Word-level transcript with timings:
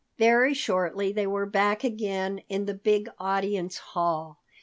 Very 0.17 0.55
shortly 0.55 1.11
they 1.13 1.27
were 1.27 1.45
back 1.45 1.83
again 1.83 2.41
in 2.49 2.65
the 2.65 2.73
big 2.73 3.07
audience 3.19 3.77
hall. 3.77 4.41